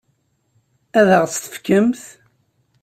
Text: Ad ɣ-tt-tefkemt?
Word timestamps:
Ad 0.99 1.07
ɣ-tt-tefkemt? 1.21 2.03